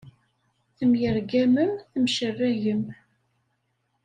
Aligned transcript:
Temyergamem, 0.77 1.71
temcerragem. 1.91 2.81